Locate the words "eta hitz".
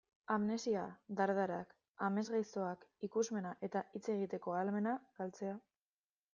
3.71-4.05